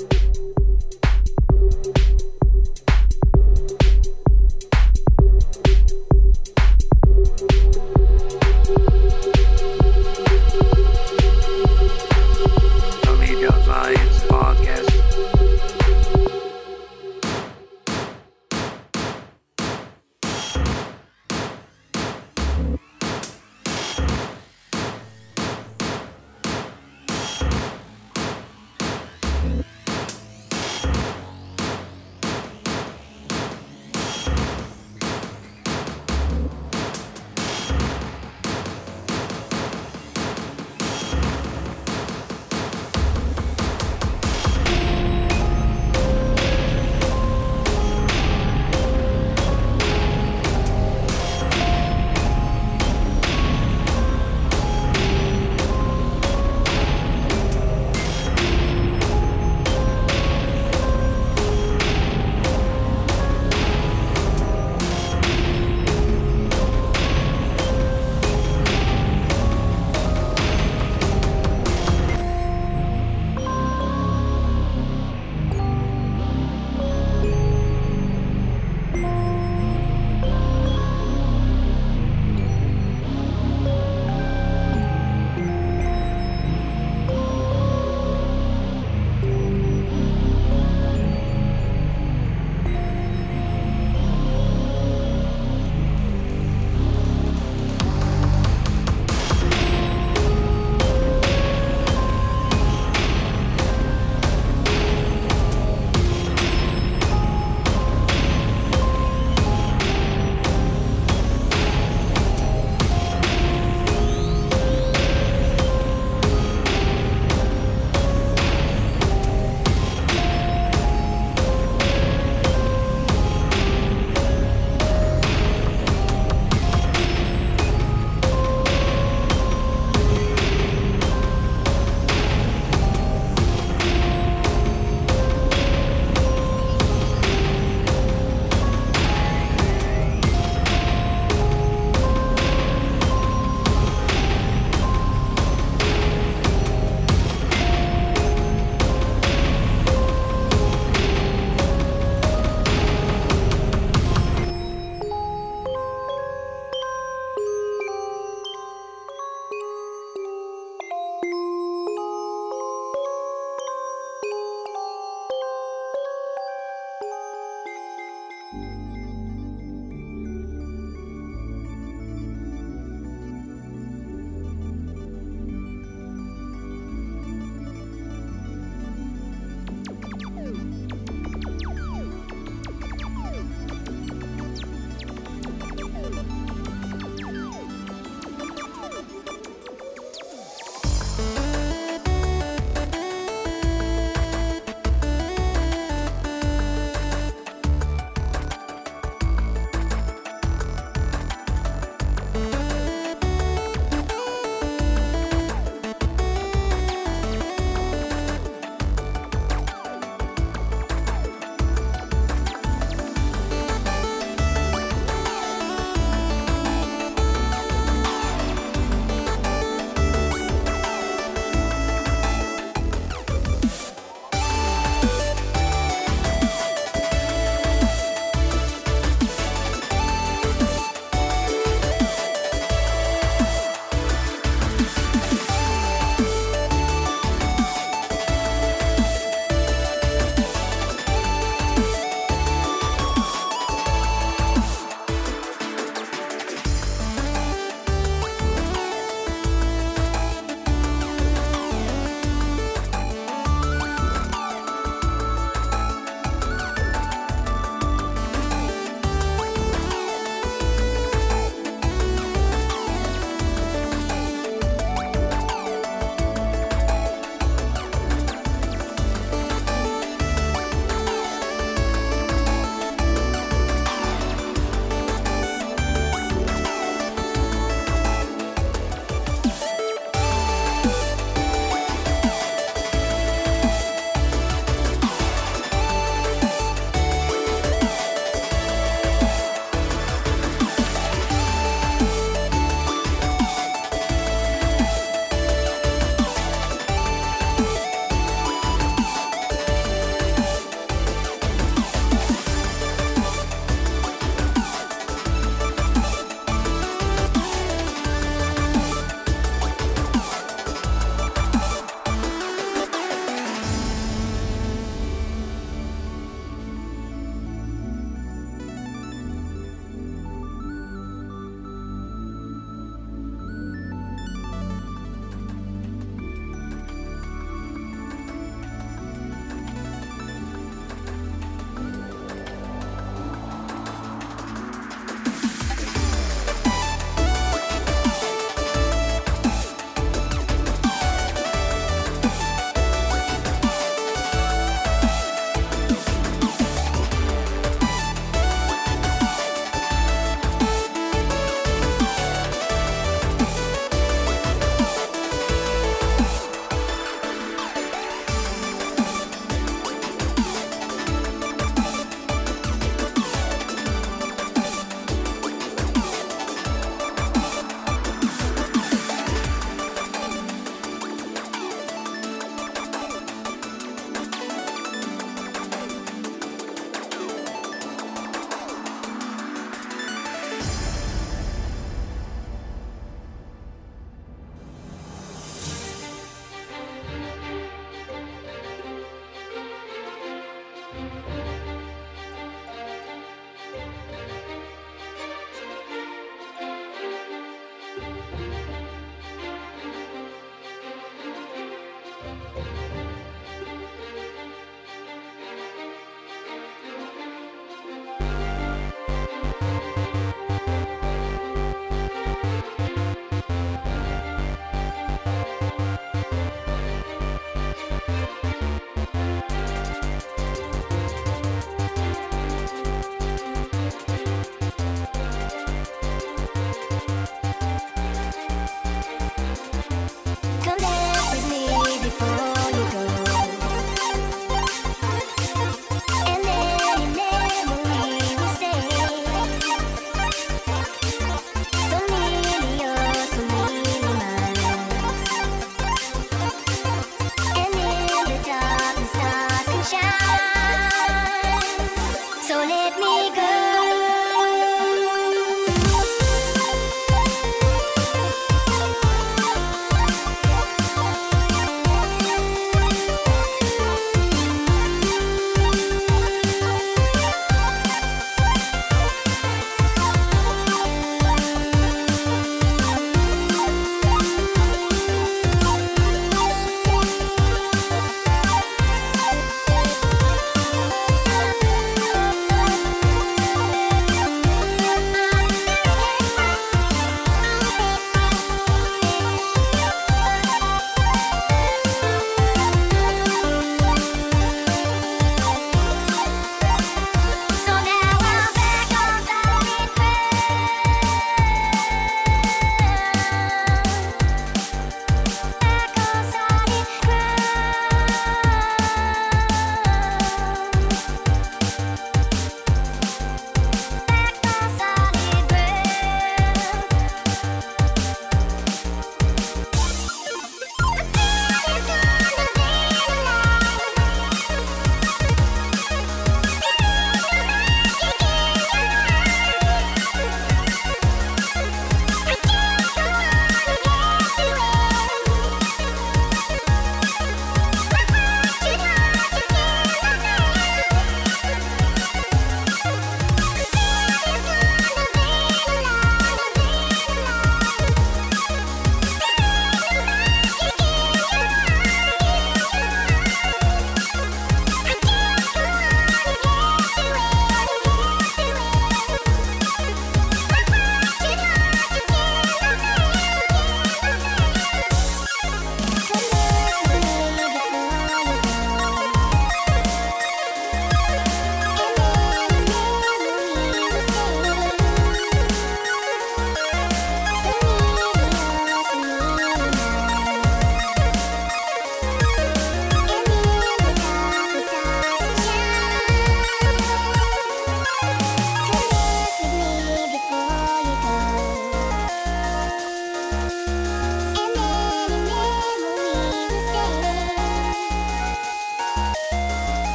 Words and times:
you. 0.00 0.25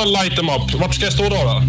Bara 0.00 0.22
light 0.22 0.36
them 0.36 0.48
up? 0.48 0.74
Vart 0.74 0.94
ska 0.94 1.04
jag 1.04 1.12
stå 1.12 1.22
då? 1.22 1.36
då? 1.36 1.62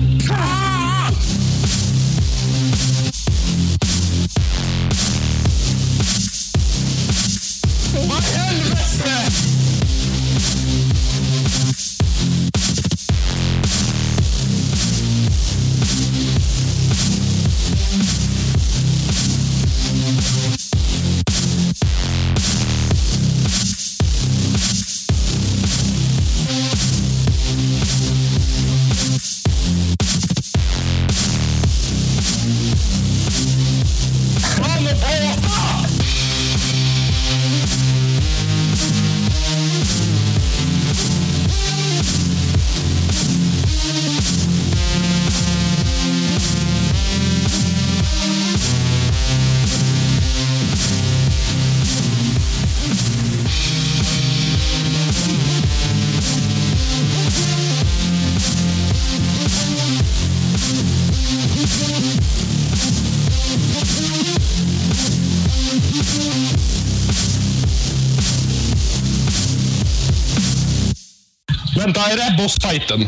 Den 71.81 71.93
daire 71.93 72.35
boss-fighten. 72.37 73.07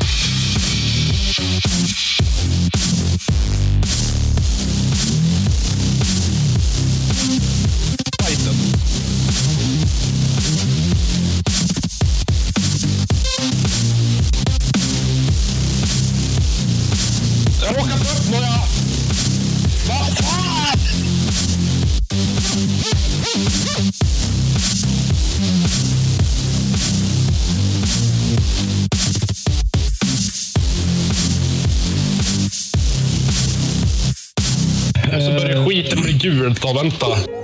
Skiten. 36.44 36.76
Vänta. 36.76 37.43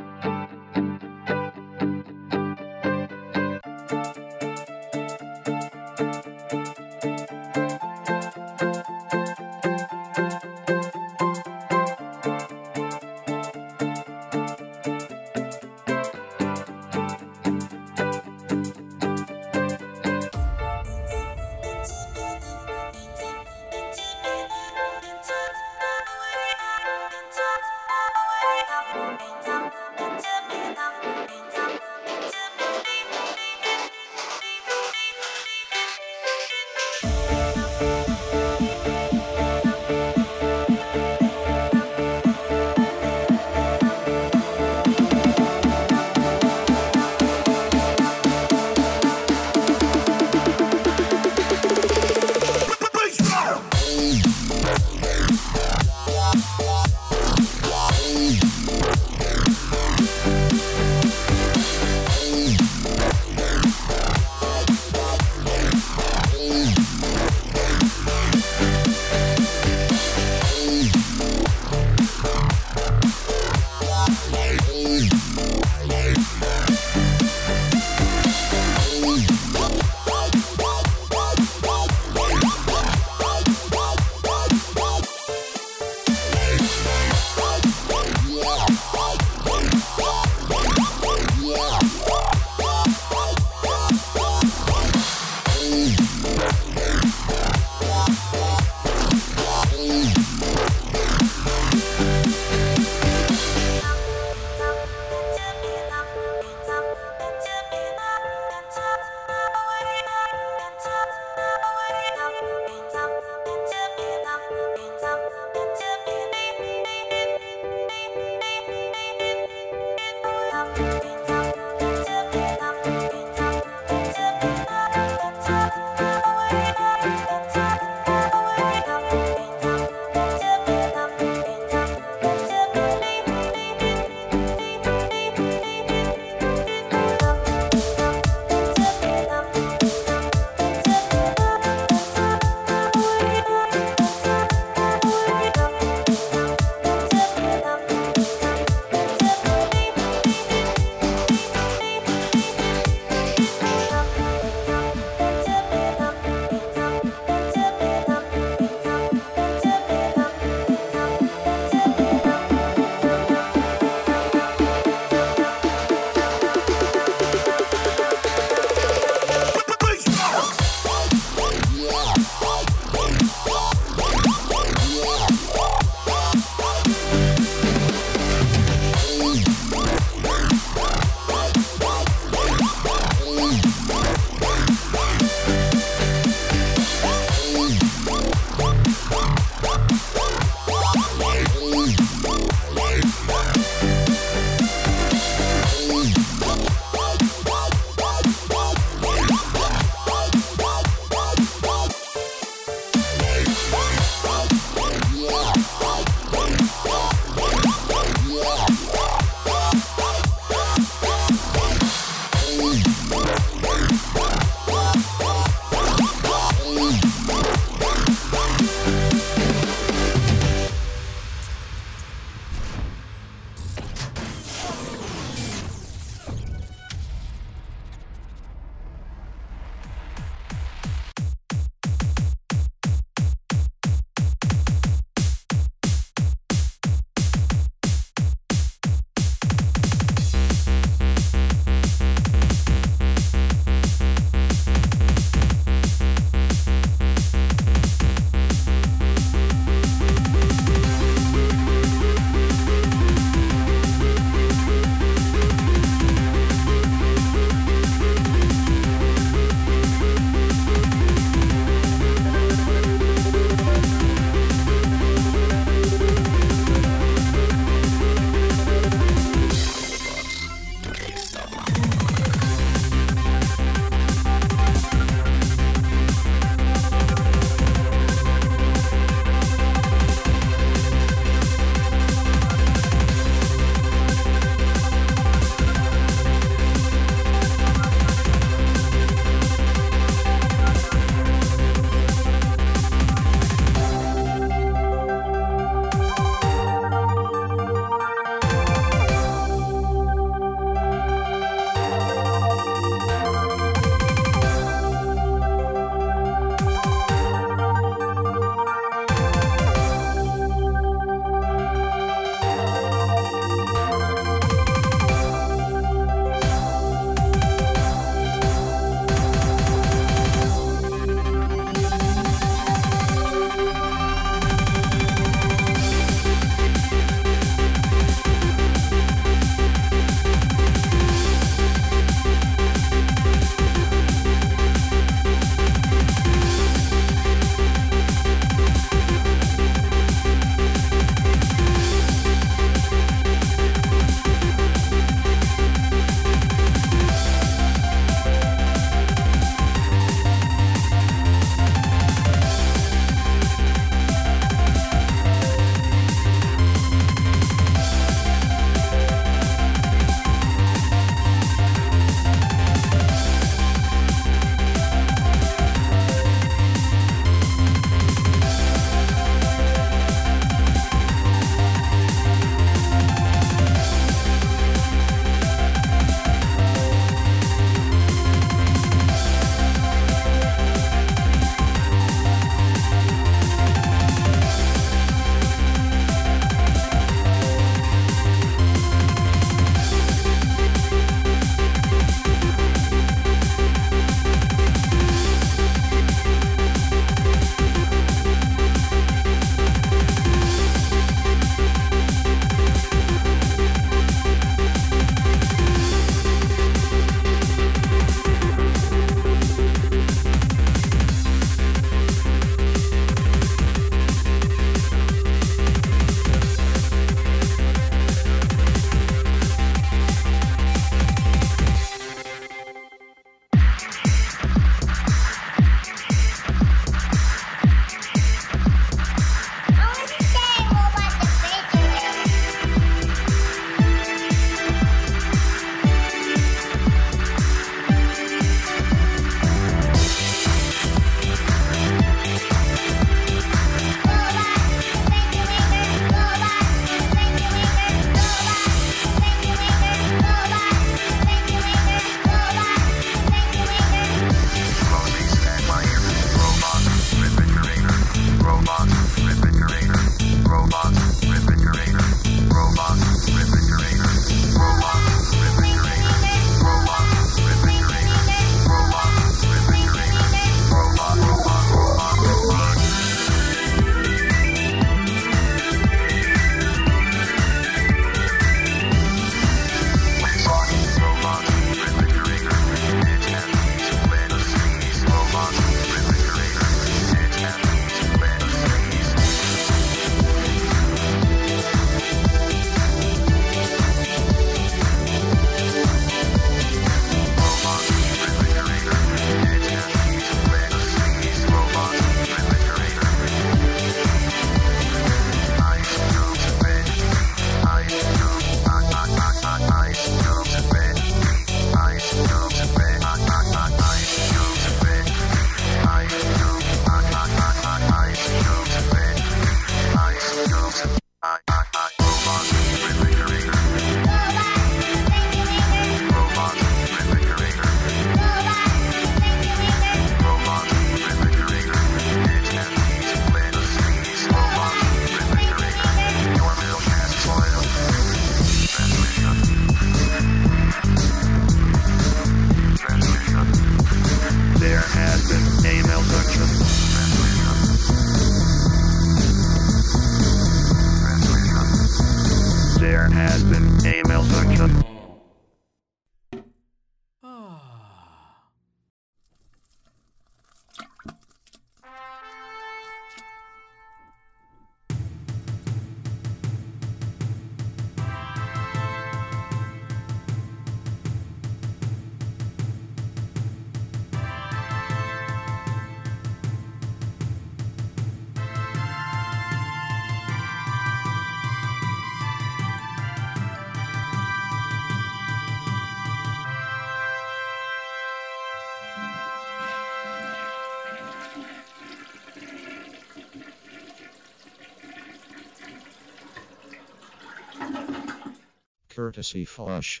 courtesy 599.02 599.44
flush. 599.44 600.00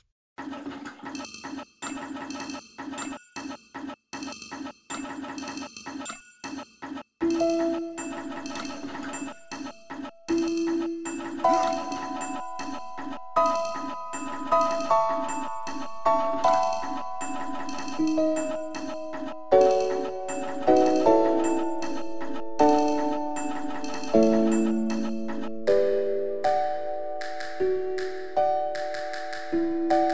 Música 29.52 30.11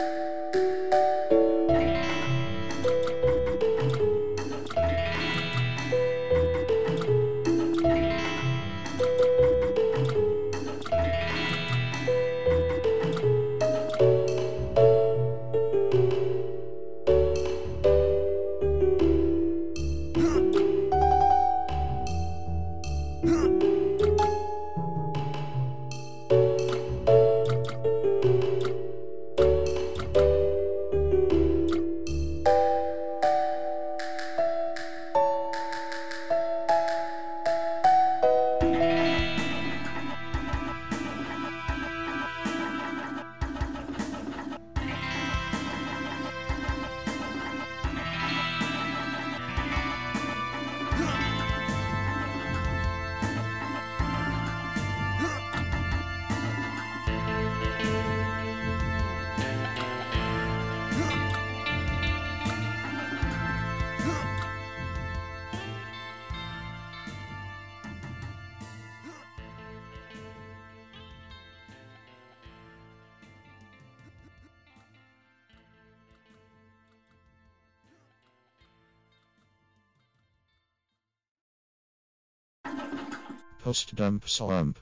Post 83.68 83.94
dump 83.96 84.26
slump. 84.26 84.78